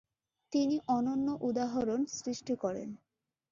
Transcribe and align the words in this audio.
তিনি 0.53 0.75
অনন্য 0.87 1.27
উদাহরণ 1.41 2.01
সৃষ্টি 2.17 2.53
করেন। 2.55 2.89